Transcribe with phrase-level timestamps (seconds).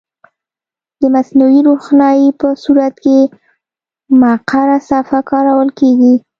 [1.01, 3.17] د مصنوعي روښنایي په صورت کې
[4.21, 6.13] مقعره صفحه کارول کیږي.